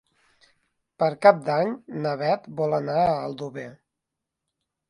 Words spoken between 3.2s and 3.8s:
Aldover.